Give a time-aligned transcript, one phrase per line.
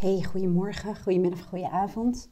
[0.00, 2.28] Hey, goedemorgen, goedemiddag, goedenavond.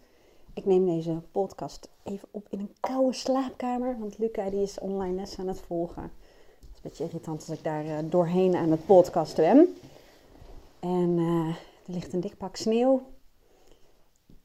[0.54, 5.14] Ik neem deze podcast even op in een koude slaapkamer, want Luca die is online
[5.14, 6.02] les aan het volgen.
[6.02, 6.10] Het
[6.60, 9.77] is een beetje irritant als ik daar uh, doorheen aan het podcasten ben.
[10.80, 13.02] En uh, er ligt een dik pak sneeuw.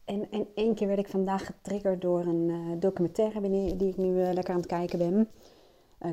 [0.05, 4.13] En, en één keer werd ik vandaag getriggerd door een uh, documentaire die ik nu
[4.13, 5.29] lekker aan het kijken ben.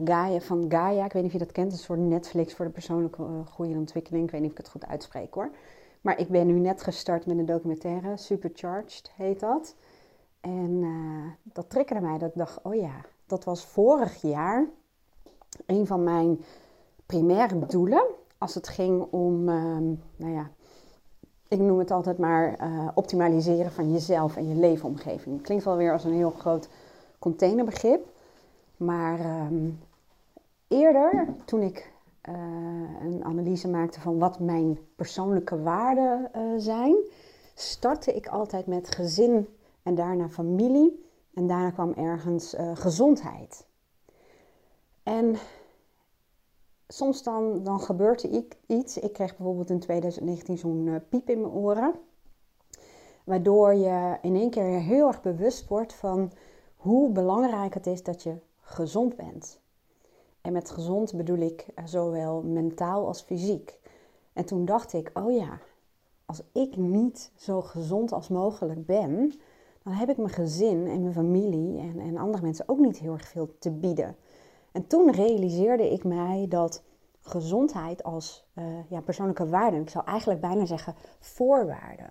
[0.04, 2.70] Gaia van Gaia, ik weet niet of je dat kent, een soort Netflix voor de
[2.70, 4.24] persoonlijke groei en ontwikkeling.
[4.24, 5.50] Ik weet niet of ik het goed uitspreek hoor.
[6.00, 9.74] Maar ik ben nu net gestart met een documentaire, Supercharged heet dat.
[10.40, 12.94] En uh, dat triggerde mij dat ik dacht, oh ja,
[13.26, 14.66] dat was vorig jaar
[15.66, 16.40] een van mijn
[17.06, 18.04] primaire doelen.
[18.38, 19.76] Als het ging om, uh,
[20.16, 20.50] nou ja,
[21.48, 25.42] ik noem het altijd maar uh, optimaliseren van jezelf en je leefomgeving.
[25.42, 26.68] Klinkt wel weer als een heel groot
[27.18, 28.06] containerbegrip.
[28.76, 29.80] Maar um,
[30.68, 31.92] eerder, toen ik
[32.28, 32.34] uh,
[33.02, 36.96] een analyse maakte van wat mijn persoonlijke waarden uh, zijn,
[37.54, 39.48] startte ik altijd met gezin
[39.82, 41.08] en daarna familie.
[41.34, 43.66] En daarna kwam ergens uh, gezondheid.
[45.02, 45.36] En
[46.88, 48.98] soms dan, dan gebeurt er iets.
[48.98, 51.94] Ik kreeg bijvoorbeeld in 2019 zo'n piep in mijn oren.
[53.24, 56.32] Waardoor je in één keer heel erg bewust wordt van
[56.76, 59.60] hoe belangrijk het is dat je gezond bent.
[60.40, 63.78] En met gezond bedoel ik zowel mentaal als fysiek.
[64.32, 65.58] En toen dacht ik, oh ja,
[66.26, 69.32] als ik niet zo gezond als mogelijk ben,
[69.82, 73.12] dan heb ik mijn gezin en mijn familie en, en andere mensen ook niet heel
[73.12, 74.16] erg veel te bieden.
[74.72, 76.82] En toen realiseerde ik mij dat
[77.20, 82.10] gezondheid als uh, ja, persoonlijke waarde, ik zou eigenlijk bijna zeggen voorwaarden,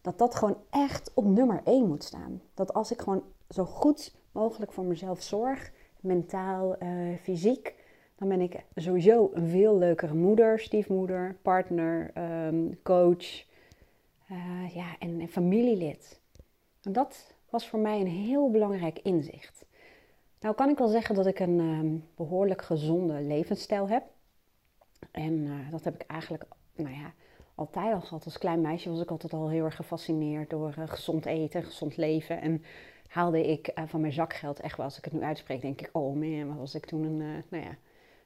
[0.00, 2.42] dat dat gewoon echt op nummer één moet staan.
[2.54, 5.72] Dat als ik gewoon zo goed mogelijk voor mezelf zorg,
[6.08, 7.74] mentaal, uh, fysiek,
[8.16, 12.10] dan ben ik sowieso een veel leukere moeder, stiefmoeder, partner,
[12.46, 13.44] um, coach
[14.30, 16.20] uh, ja, en, en, familielid.
[16.82, 19.64] En dat was voor mij een heel belangrijk inzicht.
[20.40, 24.02] Nou kan ik wel zeggen dat ik een um, behoorlijk gezonde levensstijl heb.
[25.10, 26.44] En uh, dat heb ik eigenlijk,
[26.76, 27.12] nou ja,
[27.54, 28.24] altijd al gehad.
[28.24, 32.40] Als klein meisje was ik altijd al heel erg gefascineerd door gezond eten, gezond leven.
[32.40, 32.62] En
[33.08, 35.88] haalde ik uh, van mijn zakgeld, echt wel, als ik het nu uitspreek, denk ik,
[35.92, 37.76] oh man, wat was ik toen een, uh, nou ja,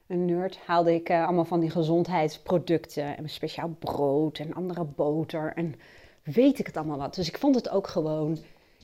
[0.07, 0.57] een nerd.
[0.57, 5.75] Haalde ik uh, allemaal van die gezondheidsproducten, en speciaal brood en andere boter en
[6.23, 7.15] weet ik het allemaal wat.
[7.15, 8.37] Dus ik vond het ook gewoon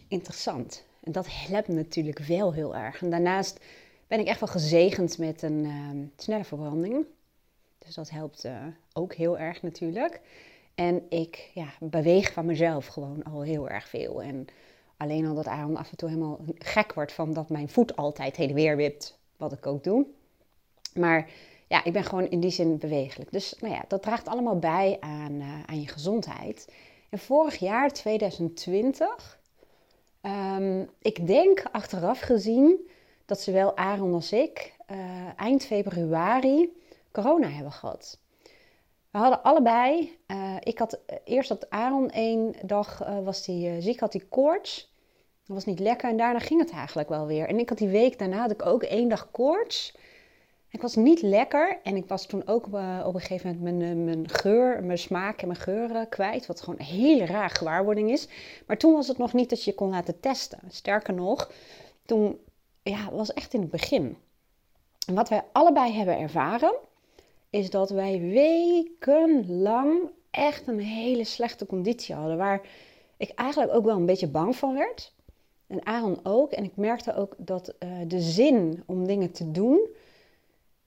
[0.07, 0.85] interessant.
[1.03, 3.01] En dat helpt natuurlijk wel heel erg.
[3.01, 3.59] En daarnaast
[4.07, 7.05] ben ik echt wel gezegend met een ehm, snelle verbranding.
[7.77, 8.47] Dus dat helpt
[8.93, 10.21] ook heel erg natuurlijk.
[10.75, 14.21] En ik ja, beweeg van mezelf gewoon al heel erg veel.
[14.21, 14.47] En
[14.99, 18.35] Alleen al dat Aaron af en toe helemaal gek wordt van dat mijn voet altijd
[18.35, 19.17] heen en weer wipt.
[19.37, 20.05] Wat ik ook doe.
[20.93, 21.29] Maar
[21.67, 23.31] ja, ik ben gewoon in die zin bewegelijk.
[23.31, 26.73] Dus nou ja, dat draagt allemaal bij aan, uh, aan je gezondheid.
[27.09, 29.39] En vorig jaar, 2020,
[30.21, 32.89] um, ehm, ik denk achteraf gezien
[33.25, 34.97] dat zowel Aaron als ik uh,
[35.35, 36.77] eind februari
[37.11, 38.19] corona hebben gehad.
[39.11, 44.13] We hadden allebei, uh, ik had eerst dat Aaron één dag was die, ziek, had
[44.13, 44.88] hij koorts.
[45.49, 47.47] Dat was niet lekker en daarna ging het eigenlijk wel weer.
[47.47, 49.95] En ik had die week daarna had ik ook één dag koorts.
[50.69, 53.97] Ik was niet lekker en ik was toen ook uh, op een gegeven moment mijn,
[53.97, 56.45] uh, mijn geur, mijn smaak en mijn geuren kwijt.
[56.45, 58.27] Wat gewoon een hele raar gewaarwording is.
[58.67, 60.59] Maar toen was het nog niet dat je kon laten testen.
[60.67, 61.51] Sterker nog,
[62.05, 62.39] toen
[62.83, 64.17] ja, was echt in het begin.
[65.07, 66.75] En wat wij allebei hebben ervaren,
[67.49, 72.37] is dat wij wekenlang echt een hele slechte conditie hadden.
[72.37, 72.61] Waar
[73.17, 75.17] ik eigenlijk ook wel een beetje bang van werd.
[75.69, 76.51] En Aaron ook.
[76.51, 79.87] En ik merkte ook dat uh, de zin om dingen te doen,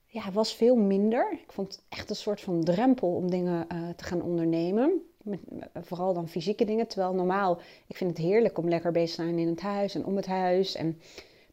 [0.05, 1.31] ja, was veel minder.
[1.31, 5.01] Ik vond het echt een soort van drempel om dingen uh, te gaan ondernemen.
[5.21, 6.87] Met, uh, vooral dan fysieke dingen.
[6.87, 10.05] Terwijl normaal, ik vind het heerlijk om lekker bezig te zijn in het huis en
[10.05, 10.75] om het huis.
[10.75, 10.99] En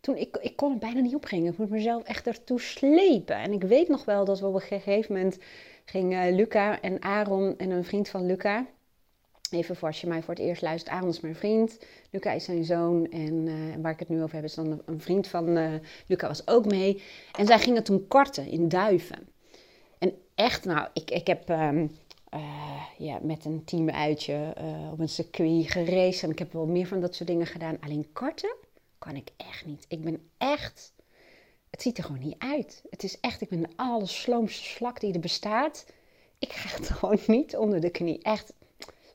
[0.01, 1.53] toen, ik, ik kon het bijna niet opbrengen.
[1.53, 3.37] Ik moest mezelf echt ertoe slepen.
[3.37, 5.39] En ik weet nog wel dat we op een gegeven moment
[5.85, 8.67] gingen Luca en Aaron en een vriend van Luca
[9.51, 11.79] Even voor als je mij voor het eerst luistert, Aaron is mijn vriend.
[12.11, 13.11] Luca is zijn zoon.
[13.11, 15.75] En uh, waar ik het nu over heb, is dan een vriend van uh,
[16.07, 17.03] Luca was ook mee.
[17.39, 19.29] En zij gingen toen karten in Duiven.
[19.99, 21.97] En echt, nou, ik, ik heb um,
[22.35, 24.55] uh, ja, met een team uitje
[24.93, 26.23] op een circuit geraced.
[26.23, 27.77] En ik heb wel meer van dat soort dingen gedaan.
[27.81, 28.57] Alleen karten
[28.99, 29.85] kan ik echt niet.
[29.89, 30.93] Ik ben echt...
[31.71, 32.83] Het ziet er gewoon niet uit.
[32.91, 35.87] Het is echt, ik ben de allersloomste slak die er bestaat.
[36.39, 38.23] Ik krijg het gewoon niet onder de knie.
[38.23, 38.53] Echt,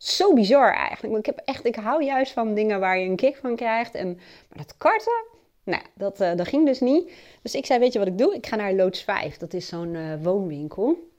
[0.07, 1.17] zo bizar eigenlijk.
[1.17, 3.95] ik, heb echt, ik hou juist van dingen waar je een kick van krijgt.
[3.95, 4.15] En,
[4.49, 5.25] maar dat karten,
[5.63, 7.11] nou, dat, uh, dat ging dus niet.
[7.41, 8.35] Dus ik zei, weet je wat ik doe?
[8.35, 9.37] Ik ga naar Loods 5.
[9.37, 11.09] Dat is zo'n uh, woonwinkel.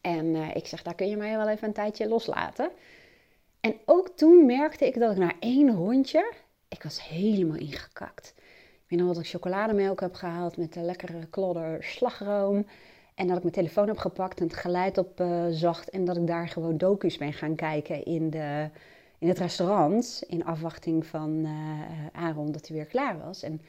[0.00, 2.70] En uh, ik zeg, daar kun je mij wel even een tijdje loslaten.
[3.60, 6.32] En ook toen merkte ik dat ik na één rondje,
[6.68, 8.34] ik was helemaal ingekakt.
[8.36, 12.66] Ik weet nog dat ik chocolademelk heb gehaald met een lekkere klodder slagroom.
[13.18, 15.90] En dat ik mijn telefoon heb gepakt en het geluid op uh, zacht.
[15.90, 18.68] En dat ik daar gewoon docu's ben gaan kijken in, de,
[19.18, 20.22] in het restaurant.
[20.26, 21.50] In afwachting van uh,
[22.12, 23.42] Aaron dat hij weer klaar was.
[23.42, 23.60] En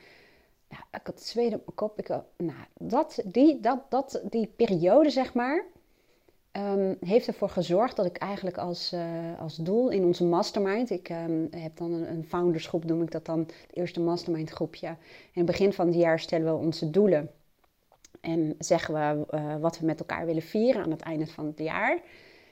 [0.68, 2.00] ja, ik had zweet op mijn kop.
[2.00, 2.08] Ik,
[2.38, 5.66] nou, dat, die, dat, dat, die periode, zeg maar,
[6.52, 8.96] um, heeft ervoor gezorgd dat ik eigenlijk als,
[9.40, 13.26] als doel in onze mastermind, ik um, heb dan een, een, foundersgroep, noem ik dat
[13.26, 14.88] dan, het eerste mastermind groepje.
[14.88, 14.98] In
[15.32, 17.30] het begin van het jaar stellen we onze doelen.
[18.22, 21.60] En zeggen we uh, wat we met elkaar willen vieren aan het einde van het
[21.60, 22.02] jaar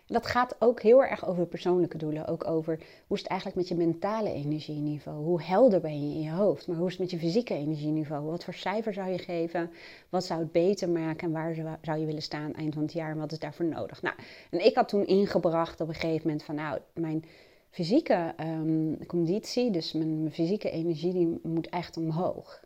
[0.08, 2.28] dat gaat ook heel erg over persoonlijke doelen.
[2.28, 5.24] Ook over hoe is het eigenlijk met je mentale energieniveau?
[5.24, 6.68] Hoe helder ben je in je hoofd?
[6.68, 8.26] Maar hoe is het met je fysieke energieniveau?
[8.26, 9.72] Wat voor cijfer zou je geven?
[10.10, 11.28] Wat zou het beter maken?
[11.28, 13.12] En waar zou je willen staan eind van het jaar?
[13.12, 14.02] En wat is daarvoor nodig?
[14.02, 14.16] Nou,
[14.52, 17.26] en ik had toen ingebracht op een gegeven moment van nou, mijn
[17.70, 22.66] fysieke um, conditie, dus mijn, mijn, fysieke energie, die moet echt omhoog.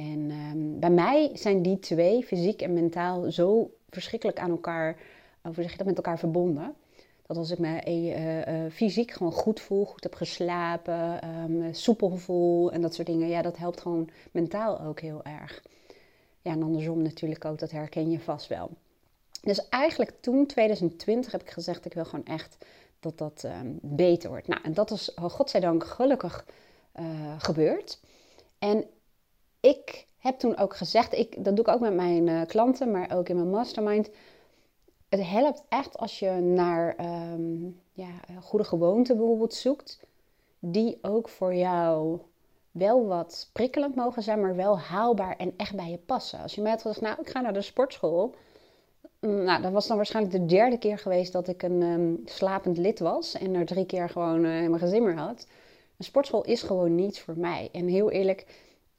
[0.00, 4.96] En um, bij mij zijn die twee, fysiek en mentaal, zo verschrikkelijk aan elkaar
[5.42, 6.74] hoe zeg je dat, met elkaar verbonden.
[7.26, 12.16] Dat als ik me uh, uh, fysiek gewoon goed voel, goed heb geslapen, um, soepel
[12.16, 15.62] voel en dat soort dingen, ja, dat helpt gewoon mentaal ook heel erg.
[16.42, 18.70] Ja, en andersom natuurlijk ook, dat herken je vast wel.
[19.42, 22.56] Dus eigenlijk toen, 2020, heb ik gezegd, ik wil gewoon echt
[23.00, 24.48] dat dat um, beter wordt.
[24.48, 26.46] Nou, en dat is godzijdank gelukkig
[27.38, 28.00] gebeurd.
[28.58, 28.84] En
[29.60, 33.16] ik heb toen ook gezegd, ik, dat doe ik ook met mijn uh, klanten, maar
[33.16, 34.10] ook in mijn mastermind
[35.10, 36.96] het helpt echt als je naar
[37.32, 38.10] um, ja,
[38.40, 40.00] goede gewoonten bijvoorbeeld zoekt,
[40.58, 42.18] die ook voor jou
[42.70, 46.42] wel wat prikkelend mogen zijn, maar wel haalbaar en echt bij je passen.
[46.42, 48.34] Als je mij had gezegd, nou, ik ga naar de sportschool.
[49.20, 52.78] Mm, nou, dat was dan waarschijnlijk de derde keer geweest dat ik een um, slapend
[52.78, 55.46] lid was en er drie keer gewoon uh, mijn gezin had.
[55.96, 57.68] Een sportschool is gewoon niets voor mij.
[57.72, 58.46] En heel eerlijk,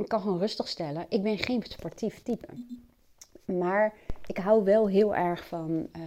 [0.02, 2.48] ik kan gewoon rustig stellen, ik ben geen sportief type.
[3.46, 3.94] Maar
[4.26, 6.04] ik hou wel heel erg van uh,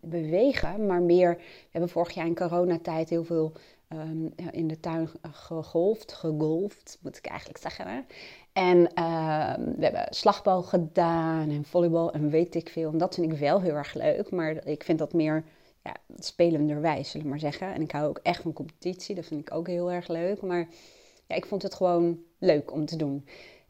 [0.00, 1.34] bewegen, maar meer.
[1.36, 3.52] We hebben vorig jaar in coronatijd heel veel
[3.92, 7.86] um, in de tuin gegolfd, gegolfd, moet ik eigenlijk zeggen.
[7.86, 8.00] Hè?
[8.52, 12.90] En uh, we hebben slagbal gedaan en volleybal en weet ik veel.
[12.92, 15.44] En dat vind ik wel heel erg leuk, maar ik vind dat meer
[15.82, 17.74] ja, spelenderwijs, zullen we maar zeggen.
[17.74, 20.42] En ik hou ook echt van competitie, dat vind ik ook heel erg leuk.
[20.42, 20.68] Maar
[21.34, 23.26] ik vond het gewoon leuk om te doen.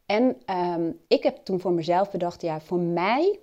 [0.07, 3.39] En um, ik heb toen voor mezelf bedacht, ja, voor mij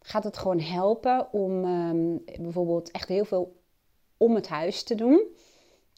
[0.00, 3.56] gaat het gewoon helpen om um, bijvoorbeeld echt heel veel
[4.16, 5.26] om het huis te doen.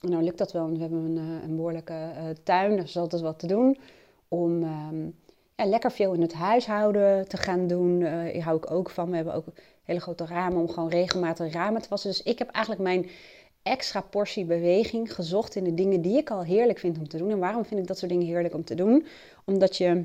[0.01, 2.85] En nou lukt dat wel, want we hebben een, eh, een behoorlijke uh, tuin, dus
[2.85, 3.79] is altijd wat te doen.
[4.29, 5.17] Om um,
[5.57, 8.01] ja, lekker veel in het huishouden te gaan doen.
[8.01, 9.11] Uh, hier hou ik ook van.
[9.11, 9.47] We hebben ook
[9.83, 12.11] hele grote ramen om gewoon regelmatig ramen te wassen.
[12.11, 13.11] Dus ik heb eigenlijk mijn
[13.63, 17.31] extra portie beweging gezocht in de dingen die ik al heerlijk vind om te doen.
[17.31, 19.07] En waarom vind ik dat soort dingen heerlijk om te doen?
[19.45, 20.05] Omdat je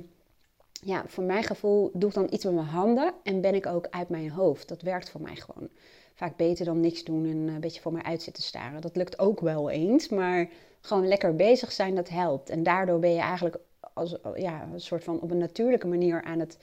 [0.83, 3.88] ja, voor mijn gevoel doe ik dan iets met mijn handen en ben ik ook
[3.89, 4.67] uit mijn hoofd.
[4.67, 5.69] Dat werkt voor mij gewoon.
[6.13, 8.81] Vaak beter dan niks doen en een beetje voor mij uit zitten staren.
[8.81, 10.49] Dat lukt ook wel eens, maar
[10.81, 12.49] gewoon lekker bezig zijn, dat helpt.
[12.49, 13.57] En daardoor ben je eigenlijk
[13.94, 16.57] als, ja, een soort van op een natuurlijke manier aan het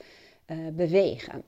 [0.47, 1.43] uh, bewegen.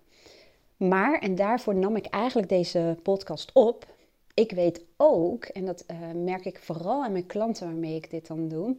[0.78, 3.86] Maar, en daarvoor nam ik eigenlijk deze podcast op.
[4.34, 8.28] Ik weet ook, en dat uh, merk ik vooral aan mijn klanten waarmee ik dit
[8.28, 8.78] dan doe,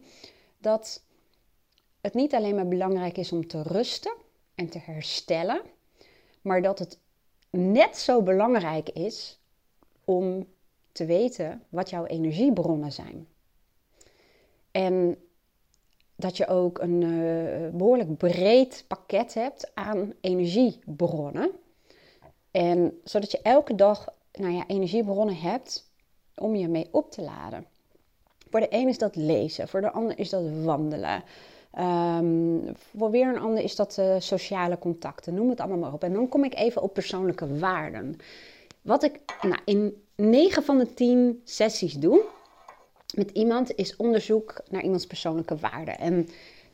[0.57, 1.03] dat
[2.01, 4.13] het niet alleen maar belangrijk is om te rusten
[4.55, 5.61] en te herstellen,
[6.41, 6.99] maar dat het
[7.49, 9.39] net zo belangrijk is
[10.05, 10.47] om
[10.91, 13.27] te weten wat jouw energiebronnen zijn.
[14.71, 15.17] En
[16.15, 21.51] dat je ook een uh, behoorlijk breed pakket hebt aan energiebronnen.
[22.51, 25.89] En zodat je elke dag nou ja, energiebronnen hebt
[26.35, 27.65] om je mee op te laden.
[28.49, 31.23] Voor de een is dat lezen, voor de ander is dat wandelen,
[31.79, 32.61] Um,
[32.97, 36.03] voor weer een ander is dat uh, sociale contacten, noem het allemaal maar op.
[36.03, 38.17] En dan kom ik even op persoonlijke waarden.
[38.81, 42.23] Wat ik nou, in 9 van de 10 sessies doe
[43.15, 45.99] met iemand is onderzoek naar iemands persoonlijke waarden.
[45.99, 46.27] En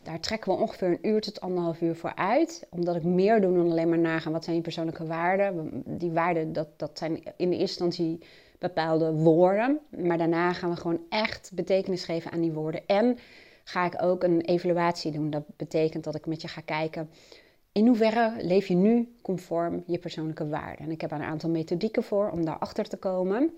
[0.03, 2.67] daar trekken we ongeveer een uur tot anderhalf uur voor uit.
[2.70, 5.84] Omdat ik meer doe dan alleen maar nagaan wat zijn je persoonlijke waarden.
[5.86, 8.20] Die waarden, dat, dat zijn in de eerste instantie
[8.60, 9.79] bepaalde woorden.
[9.98, 12.88] Maar daarna gaan we gewoon echt betekenis geven aan die woorden.
[12.88, 13.17] En
[13.63, 15.29] ga ik ook een evaluatie doen.
[15.29, 17.10] Dat betekent dat ik met je ga kijken
[17.72, 20.86] in hoeverre leef je nu conform je persoonlijke waarden.
[20.86, 23.58] En ik heb een aantal methodieken voor om daarachter te komen.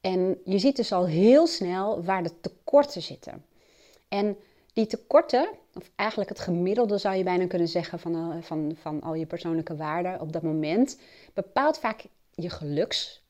[0.00, 3.44] En je ziet dus al heel snel waar de tekorten zitten.
[4.08, 4.36] En
[4.72, 9.14] die tekorten, of eigenlijk het gemiddelde zou je bijna kunnen zeggen van, van, van al
[9.14, 10.98] je persoonlijke waarden op dat moment,
[11.34, 13.22] bepaalt vaak je geluks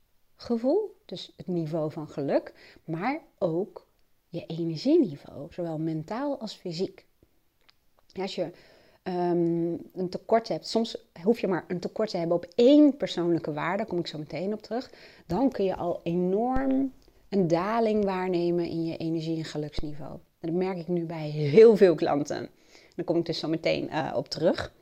[0.42, 2.52] gelukgevoel, dus het niveau van geluk,
[2.84, 3.86] maar ook
[4.28, 7.06] je energieniveau, zowel mentaal als fysiek.
[8.12, 8.50] Als je
[9.02, 13.52] um, een tekort hebt, soms hoef je maar een tekort te hebben op één persoonlijke
[13.52, 14.90] waarde, daar kom ik zo meteen op terug,
[15.26, 16.92] dan kun je al enorm
[17.28, 20.18] een daling waarnemen in je energie- en geluksniveau.
[20.42, 22.48] Dat merk ik nu bij heel veel klanten.
[22.94, 24.72] Daar kom ik dus zo meteen uh, op terug.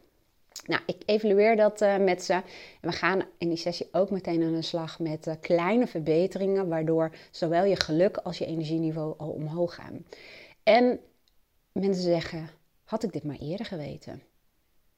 [0.66, 2.32] Nou, ik evalueer dat uh, met ze.
[2.32, 2.42] En
[2.80, 7.14] we gaan in die sessie ook meteen aan de slag met uh, kleine verbeteringen, waardoor
[7.30, 10.04] zowel je geluk als je energieniveau al omhoog gaan.
[10.62, 11.00] En
[11.72, 12.48] mensen zeggen:
[12.84, 14.22] had ik dit maar eerder geweten?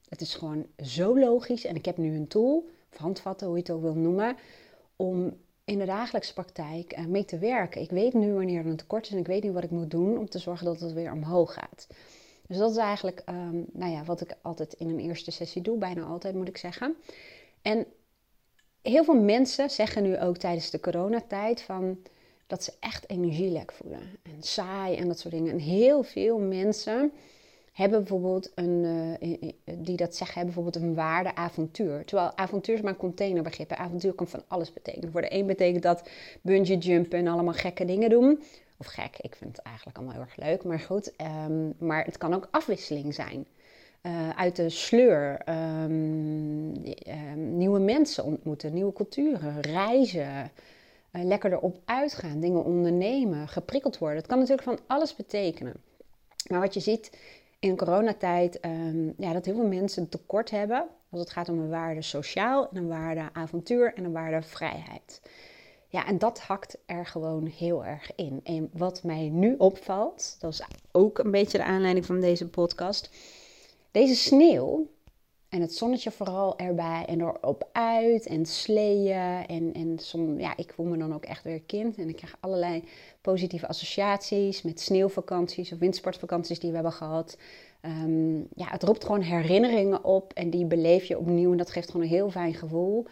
[0.09, 3.63] Het is gewoon zo logisch en ik heb nu een tool, of handvatten, hoe je
[3.63, 4.37] het ook wil noemen,
[4.97, 5.37] om
[5.73, 7.81] in de dagelijkse praktijk uh, mee te werken.
[7.81, 9.91] Ik weet nu wanneer er een tekort is en ik weet nu wat ik moet
[9.91, 11.87] doen om te zorgen dat het weer omhoog gaat.
[12.47, 15.79] Dus dat is eigenlijk um, nou ja, wat ik altijd in een eerste sessie doe,
[15.79, 16.97] bijna altijd moet ik zeggen.
[17.63, 17.87] En
[18.83, 21.99] heel veel mensen zeggen nu ook tijdens de coronatijd van
[22.47, 25.53] dat ze echt energielek voelen en saai en dat soort dingen.
[25.53, 27.13] En heel veel mensen
[27.73, 28.85] hebben bijvoorbeeld een,
[29.21, 32.05] uh, die dat zeggen, hebben bijvoorbeeld een waarde avontuur.
[32.05, 33.73] Terwijl avontuur is maar een containerbegrip.
[33.73, 35.13] Avontuur kan van alles betekenen.
[35.13, 36.09] Voor de een betekent dat
[36.41, 38.43] bungee jumpen en allemaal gekke dingen doen.
[38.77, 41.13] Of gek, ik vind het eigenlijk allemaal heel erg leuk, maar goed.
[41.47, 43.47] Um, maar het kan ook afwisseling zijn.
[44.03, 46.75] Uh, uit de sleur, um,
[47.09, 50.51] um, nieuwe mensen ontmoeten, nieuwe culturen, reizen,
[51.11, 54.19] lekker erop uitgaan, dingen ondernemen, geprikkeld worden.
[54.19, 55.75] Het kan natuurlijk van alles betekenen.
[56.49, 57.11] Maar wat je ziet
[57.63, 58.59] in coronatijd,
[59.17, 62.77] ja, dat heel veel mensen tekort hebben als het gaat om een waarde sociaal, en
[62.77, 65.23] een waarde avontuur en een waarde vrijheid.
[65.89, 68.41] Ja, en dat hakt er gewoon heel erg in.
[68.45, 73.11] En wat mij nu opvalt, dat is ook een beetje de aanleiding van deze podcast.
[73.91, 74.87] Deze sneeuw
[75.53, 79.47] en het zonnetje vooral erbij en erop uit en sleeën.
[79.47, 81.97] En, en som, ja, ik voel me dan ook echt weer kind.
[81.97, 82.85] En ik krijg allerlei
[83.21, 87.37] positieve associaties met sneeuwvakanties of windsportvakanties die we hebben gehad.
[87.83, 91.51] Um, ja, het roept gewoon herinneringen op en die beleef je opnieuw.
[91.51, 93.07] En dat geeft gewoon een heel fijn gevoel.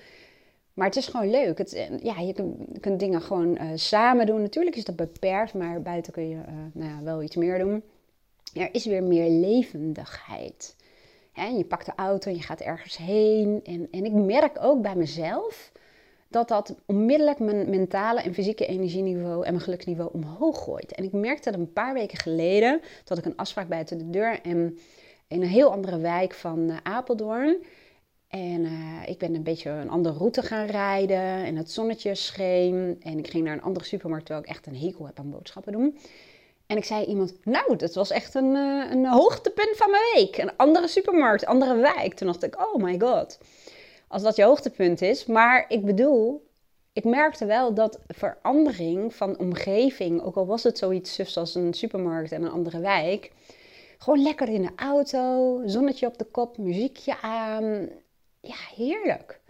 [0.75, 1.59] Maar het is gewoon leuk.
[1.59, 2.33] Het, eh, ja, je
[2.81, 4.43] kunt, dingen gewoon uh, samen doen.
[4.43, 6.43] Natuurlijk is dat beperkt, maar buiten kun je uh,
[6.73, 7.83] nou ja, wel iets meer doen.
[8.53, 10.79] Er is weer meer levendigheid.
[11.33, 13.61] En je pakt de auto en je gaat ergens heen.
[13.65, 15.73] En, en ik merk ook bij mezelf
[16.29, 20.93] dat dat onmiddellijk mijn mentale en fysieke energieniveau en mijn geluksniveau omhoog gooit.
[20.93, 24.41] En ik merkte dat een paar weken geleden, dat ik een afspraak buiten de deur
[24.43, 24.79] en
[25.29, 27.63] in een heel andere wijk van Apeldoorn.
[28.29, 31.45] En uh, ik ben een beetje een andere route gaan rijden.
[31.45, 32.97] En het zonnetje scheen.
[33.01, 35.73] En ik ging naar een andere supermarkt terwijl ik echt een hekel heb aan boodschappen
[35.73, 35.99] doen.
[36.71, 40.37] En ik zei iemand, nou, dat was echt een, uh, een hoogtepunt van mijn week.
[40.37, 42.15] Een andere supermarkt, andere wijk.
[42.15, 43.39] Toen dacht ik, oh my god.
[44.09, 45.27] Als dat je hoogtepunt is.
[45.27, 46.47] Maar ik bedoel,
[46.93, 51.75] ik merkte wel dat verandering van omgeving, ook al was het zoiets sufs als een
[51.75, 53.33] supermarkt en een andere wijk,
[53.99, 57.89] gewoon lekker in de auto, zonnetje op de kop, muziekje aan,
[58.41, 59.41] ja, heerlijk.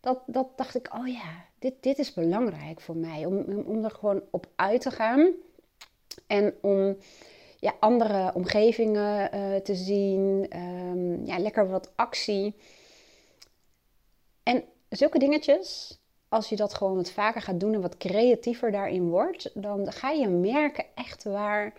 [0.00, 3.24] Dat, dat dacht ik, oh ja, dit, dit is belangrijk voor mij.
[3.24, 5.32] Om, om er gewoon op uit te gaan.
[6.26, 6.96] En om
[7.58, 10.46] ja, andere omgevingen uh, te zien.
[10.56, 12.54] Um, ja, lekker wat actie.
[14.42, 19.08] En zulke dingetjes, als je dat gewoon wat vaker gaat doen en wat creatiever daarin
[19.08, 21.74] wordt, dan ga je merken echt waar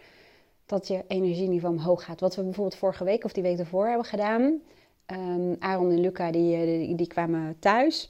[0.66, 2.20] dat je energieniveau omhoog gaat.
[2.20, 4.62] Wat we bijvoorbeeld vorige week of die week ervoor hebben gedaan.
[5.08, 8.10] Um, Aaron en Luca die, eh, die, die kwamen thuis.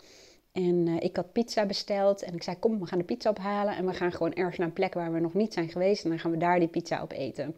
[0.55, 2.23] En uh, ik had pizza besteld.
[2.23, 3.75] En ik zei, kom, we gaan de pizza ophalen.
[3.75, 6.03] En we gaan gewoon ergens naar een plek waar we nog niet zijn geweest.
[6.03, 7.43] En dan gaan we daar die pizza op eten.
[7.43, 7.53] En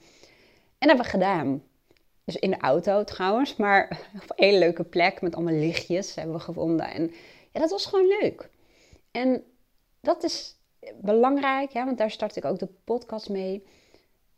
[0.88, 1.64] dat hebben we gedaan.
[2.24, 3.56] Dus in de auto trouwens.
[3.56, 3.84] Maar
[4.24, 6.92] op een hele leuke plek met allemaal lichtjes hebben we gevonden.
[6.92, 7.12] En
[7.52, 8.50] ja, dat was gewoon leuk.
[9.12, 9.44] En
[10.02, 10.56] dat is
[10.96, 13.64] belangrijk, ja, want daar start ik ook de podcast mee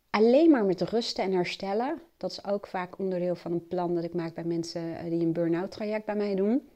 [0.09, 2.01] alleen maar met rusten en herstellen.
[2.17, 5.25] Dat is ook vaak onderdeel van een plan dat ik maak bij mensen eh, die
[5.25, 6.69] een burn-out traject bij mij doen.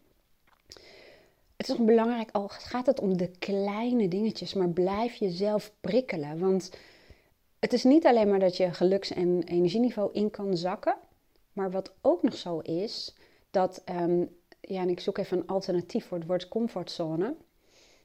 [1.57, 6.39] Het is belangrijk, al gaat het om de kleine dingetjes, maar blijf jezelf prikkelen.
[6.39, 6.72] Want
[7.60, 10.95] het is niet alleen maar dat je geluks- en energieniveau in kan zakken.
[11.53, 13.15] Maar wat ook nog zo is,
[13.51, 14.29] dat, um,
[14.62, 17.36] ja, en ik zoek even een alternatief voor het woord comfortzone.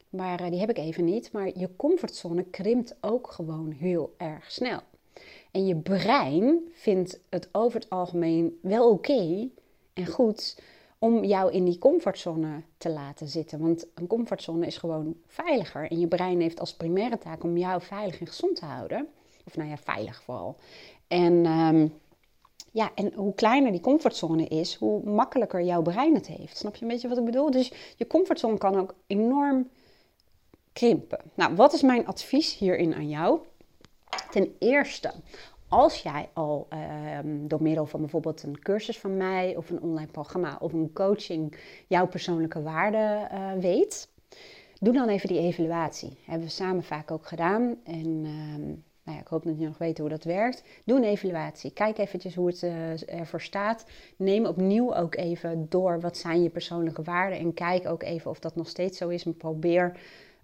[0.09, 1.33] Maar uh, die heb ik even niet.
[1.33, 4.81] Maar je comfortzone krimpt ook gewoon heel erg snel.
[5.51, 9.49] En je brein vindt het over het algemeen wel oké
[9.93, 10.63] en goed
[10.99, 13.61] om jou in die comfortzone te laten zitten.
[13.61, 15.91] Want een comfortzone is gewoon veiliger.
[15.91, 19.09] En je brein heeft als primaire taak om jou veilig en gezond te houden.
[19.45, 20.57] Of nou ja, veilig vooral.
[21.09, 21.93] En, um,
[22.71, 26.57] ja, en hoe kleiner die comfortzone is, hoe makkelijker jouw brein het heeft.
[26.57, 27.51] Snap je een beetje wat ik bedoel?
[27.51, 29.69] Dus je comfortzone kan ook enorm
[30.73, 31.21] krimpen.
[31.35, 33.39] Nou, wat is mijn advies hierin aan jou?
[34.31, 35.13] Ten eerste,
[35.69, 40.11] als jij al ehm, door middel van bijvoorbeeld een cursus van mij of een online
[40.11, 44.09] programma of een coaching jouw persoonlijke waarde uh, weet,
[44.81, 46.19] doe dan even die evaluatie.
[46.25, 47.77] hebben we samen vaak ook gedaan.
[47.85, 48.67] En ehm,
[49.09, 50.63] nou ja, ik hoop dat je nog weet hoe dat werkt.
[50.85, 51.73] Doe een evaluatie.
[51.73, 53.85] Kijk eventjes hoe het uh, ervoor staat.
[54.17, 57.39] Neem opnieuw ook even door wat zijn je persoonlijke waarden.
[57.39, 59.25] En kijk ook even of dat nog steeds zo is.
[59.25, 59.97] En probeer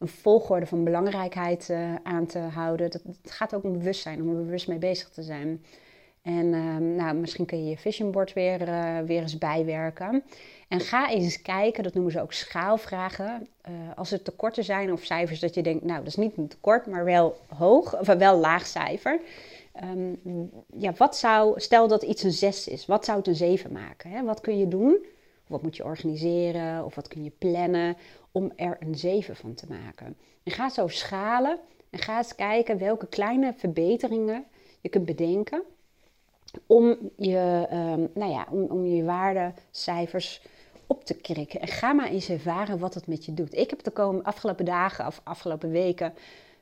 [0.04, 2.90] een volgorde van belangrijkheid uh, aan te houden.
[2.90, 5.64] Dat, het gaat ook om bewustzijn, om er bewust mee bezig te zijn.
[6.22, 10.22] En uh, nou, misschien kun je je vision board weer, uh, weer eens bijwerken.
[10.68, 13.48] En ga eens kijken, dat noemen ze ook schaalvragen.
[13.68, 16.48] Uh, als er tekorten zijn of cijfers dat je denkt, nou dat is niet een
[16.48, 19.20] tekort, maar wel hoog, of wel laag cijfer.
[19.82, 23.72] Um, ja, wat zou, stel dat iets een 6 is, wat zou het een 7
[23.72, 24.10] maken?
[24.10, 24.22] Hè?
[24.22, 25.06] Wat kun je doen?
[25.46, 26.84] Wat moet je organiseren?
[26.84, 27.96] Of wat kun je plannen
[28.34, 30.16] om er een 7 van te maken?
[30.42, 31.58] En ga zo schalen
[31.90, 34.44] en ga eens kijken welke kleine verbeteringen
[34.80, 35.62] je kunt bedenken
[36.66, 40.42] om je, um, nou ja, om, om je waardecijfers
[40.86, 41.60] op te krikken.
[41.60, 43.54] En ga maar eens ervaren wat het met je doet.
[43.54, 46.14] Ik heb de afgelopen dagen of afgelopen weken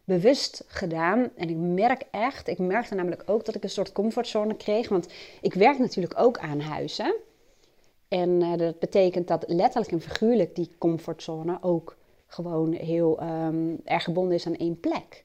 [0.05, 1.31] bewust gedaan.
[1.37, 4.89] En ik merk echt, ik merkte namelijk ook dat ik een soort comfortzone kreeg.
[4.89, 5.09] Want
[5.41, 7.15] ik werk natuurlijk ook aan huizen.
[8.13, 14.05] En uh, dat betekent dat letterlijk en figuurlijk die comfortzone ook gewoon heel um, erg
[14.05, 15.25] gebonden is aan één plek.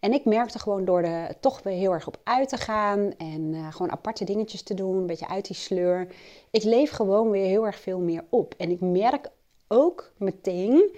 [0.00, 3.40] En ik merkte gewoon door er toch weer heel erg op uit te gaan en
[3.52, 6.08] uh, gewoon aparte dingetjes te doen, een beetje uit die sleur.
[6.50, 8.54] Ik leef gewoon weer heel erg veel meer op.
[8.56, 9.30] En ik merk
[9.68, 10.96] ook meteen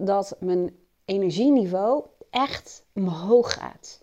[0.00, 4.02] dat mijn energieniveau echt omhoog gaat.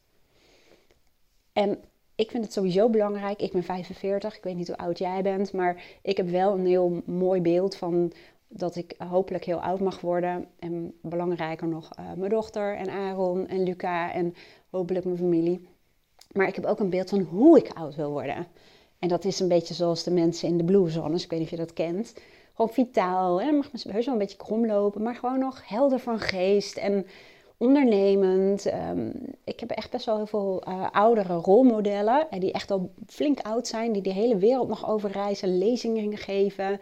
[1.53, 1.83] En
[2.23, 3.41] ik vind het sowieso belangrijk.
[3.41, 6.65] Ik ben 45, ik weet niet hoe oud jij bent, maar ik heb wel een
[6.65, 8.11] heel mooi beeld van
[8.47, 10.47] dat ik hopelijk heel oud mag worden.
[10.59, 14.35] En belangrijker nog, uh, mijn dochter en Aaron en Luca en
[14.69, 15.67] hopelijk mijn familie.
[16.31, 18.47] Maar ik heb ook een beeld van hoe ik oud wil worden.
[18.99, 21.23] En dat is een beetje zoals de mensen in de Blue Zones.
[21.23, 22.13] Ik weet niet of je dat kent.
[22.53, 23.41] Gewoon vitaal.
[23.41, 25.01] En dan mag heus wel een beetje krom lopen.
[25.01, 26.77] Maar gewoon nog helder van geest.
[26.77, 27.05] En
[27.63, 28.65] ondernemend.
[28.65, 29.11] Um,
[29.43, 32.29] ik heb echt best wel heel veel uh, oudere rolmodellen.
[32.29, 33.91] En die echt al flink oud zijn.
[33.91, 35.57] Die de hele wereld nog overreizen.
[35.57, 36.79] Lezingen geven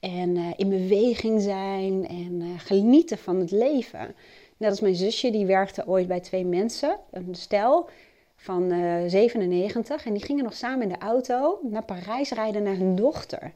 [0.00, 4.14] en uh, in beweging zijn en genieten van het leven.
[4.56, 7.88] Net als mijn zusje, die werkte ooit bij twee mensen, een stel
[8.36, 10.06] van uh, eh, 97.
[10.06, 13.52] En die gingen nog samen in de auto naar Parijs rijden naar hun dochter.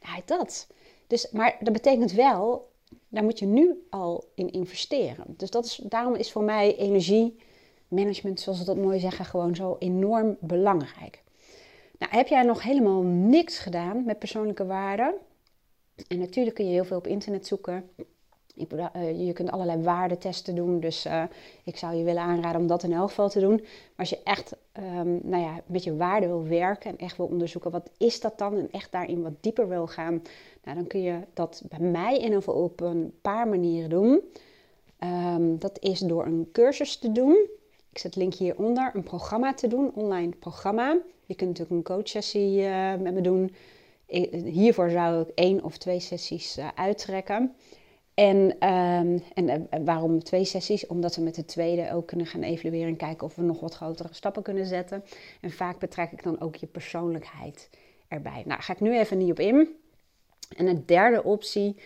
[0.00, 0.66] Nou, dat.
[1.06, 2.68] Dus, maar dat betekent wel,
[3.14, 5.24] daar moet je nu al in investeren.
[5.36, 9.76] Dus dat is, daarom is voor mij energiemanagement, zoals ze dat mooi zeggen, gewoon zo
[9.78, 11.22] enorm belangrijk.
[11.98, 15.14] Nou, heb jij nog helemaal niks gedaan met persoonlijke waarden?
[16.08, 17.90] En natuurlijk kun je heel veel op internet zoeken.
[18.56, 20.80] Eh, je kunt allerlei waardetesten doen.
[20.80, 21.22] Dus uh,
[21.64, 23.56] ik zou je willen aanraden om dat in elk geval te doen.
[23.56, 27.26] Maar als je echt um, nou ja, met je waarde wil werken en echt wil
[27.26, 30.22] onderzoeken wat is dat dan en echt daarin wat dieper wil gaan,
[30.64, 34.20] nou, dan kun je dat bij mij in ieder geval op een paar manieren doen.
[35.34, 37.48] Um, dat is door een cursus te doen.
[37.90, 38.90] Ik zet het linkje hieronder.
[38.94, 40.98] Een programma te doen, online programma.
[41.26, 43.50] Je kunt natuurlijk een coachsessie uh, met me doen
[44.44, 47.54] hiervoor zou ik één of twee sessies uh, uittrekken.
[48.14, 48.36] En,
[48.68, 50.86] um, en uh, waarom twee sessies?
[50.86, 53.74] Omdat we met de tweede ook kunnen gaan evalueren en kijken of we nog wat
[53.74, 55.04] grotere stappen kunnen zetten.
[55.40, 57.70] En vaak betrek ik dan ook je persoonlijkheid
[58.08, 58.42] erbij.
[58.46, 59.68] Nou, ga ik nu even niet op in.
[60.56, 61.76] En de derde optie,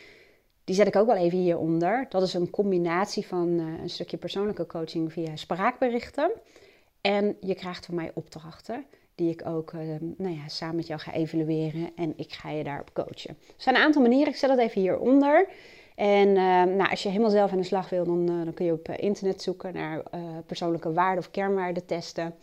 [0.64, 2.06] die zet ik ook wel even hieronder.
[2.08, 6.30] Dat is een combinatie van uh, een stukje persoonlijke coaching via spraakberichten.
[7.00, 9.80] En je krijgt van mij opdrachten die ik ook uh,
[10.16, 13.30] nou ja, samen met jou ga evalueren en ik ga je daarop coachen.
[13.30, 15.48] Er zijn een aantal manieren, ik zet dat even hieronder.
[15.94, 18.72] En uh, nou, als je helemaal zelf aan de slag wil, dan, dan kun je
[18.72, 20.02] op internet zoeken naar
[20.46, 22.34] persoonlijke waarden of kernwaarden testen.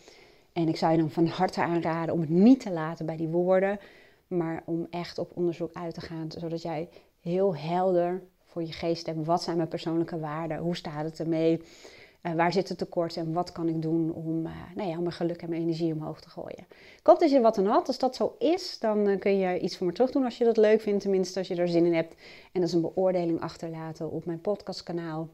[0.53, 3.27] En ik zou je dan van harte aanraden om het niet te laten bij die
[3.27, 3.79] woorden,
[4.27, 9.05] maar om echt op onderzoek uit te gaan, zodat jij heel helder voor je geest
[9.05, 9.25] hebt.
[9.25, 10.57] Wat zijn mijn persoonlijke waarden?
[10.57, 11.61] Hoe staat het ermee?
[12.23, 15.03] Uh, waar zit het tekort en wat kan ik doen om, uh, nou ja, om
[15.03, 16.65] mijn geluk en mijn energie omhoog te gooien.
[16.99, 17.87] Ik hoop dat je wat aan had.
[17.87, 20.43] Als dat zo is, dan uh, kun je iets voor me terug doen als je
[20.43, 21.01] dat leuk vindt.
[21.01, 22.15] Tenminste, als je er zin in hebt.
[22.51, 25.29] En dat is een beoordeling achterlaten op mijn podcastkanaal.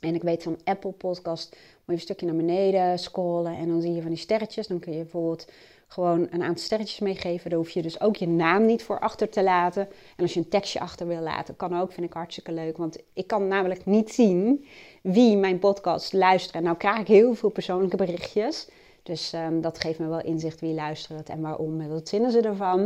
[0.00, 3.80] En ik weet van Apple Podcast, moet je een stukje naar beneden scrollen en dan
[3.80, 4.66] zie je van die sterretjes.
[4.66, 5.46] Dan kun je bijvoorbeeld
[5.86, 7.50] gewoon een aantal sterretjes meegeven.
[7.50, 9.82] Daar hoef je dus ook je naam niet voor achter te laten.
[10.16, 12.76] En als je een tekstje achter wil laten, kan ook, vind ik hartstikke leuk.
[12.76, 14.66] Want ik kan namelijk niet zien
[15.02, 16.54] wie mijn podcast luistert.
[16.54, 18.68] En nou krijg ik heel veel persoonlijke berichtjes.
[19.02, 22.40] Dus um, dat geeft me wel inzicht wie luistert en waarom en wat vinden ze
[22.40, 22.82] ervan.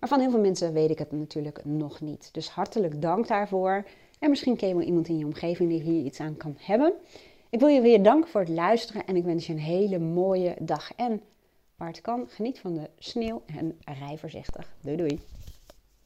[0.00, 2.28] Maar van heel veel mensen weet ik het natuurlijk nog niet.
[2.32, 3.84] Dus hartelijk dank daarvoor.
[4.18, 6.92] En misschien ken je wel iemand in je omgeving die hier iets aan kan hebben.
[7.50, 10.56] Ik wil je weer danken voor het luisteren en ik wens je een hele mooie
[10.60, 10.92] dag.
[10.96, 11.20] En
[11.76, 14.74] waar het kan, geniet van de sneeuw en rij voorzichtig.
[14.82, 15.20] Doei doei.